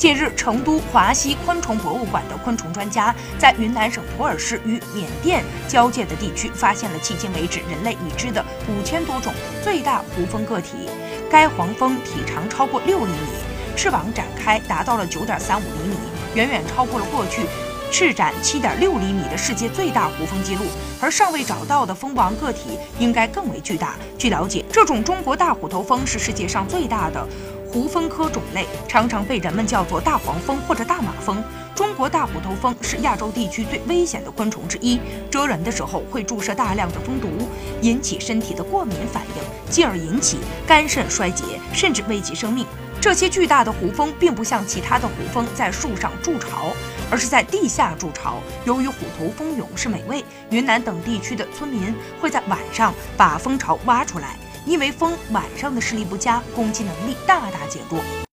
[0.00, 9.30] 近日，成都华西昆虫博物馆的昆虫专家在云南省普洱市与缅甸交界的地区发现了迄今为止人类已知的五千多种
[9.62, 10.88] 最大胡蜂个体。
[11.30, 15.96] 该黄蜂体长超过六厘米，翅膀展开达到了九点三五厘米，
[16.34, 17.42] 远远超过了过去
[17.92, 20.64] 翅展七点六厘米的世界最大胡蜂记录。
[20.98, 23.96] 而尚未找到的蜂王个体应该更为巨大。
[24.16, 27.26] 据了解，这种中国大虎头蜂是世界上最大的。
[27.72, 31.42] 胡蜂科种类常常被人们叫做大黄蜂或者大马蜂。
[31.74, 37.28] 中国大虎头蜂是亚洲地区最危险的昆虫之一，蛰人的时候会注射大量的蜂毒，
[37.80, 42.66] 引起身体的过敏反应，进而引起肝肾衰竭，甚至危及生命。
[43.00, 46.74] 这些巨大的胡蜂并不像其他的胡蜂在树上筑巢，
[47.10, 48.40] 而是在地下筑巢。
[48.66, 54.36] 由于虎头蜂蛹是美味，云南等地区的村民会在晚上把蜂巢挖出来。
[54.70, 58.00] 因为风晚上的视力不佳，攻击能力大大减弱。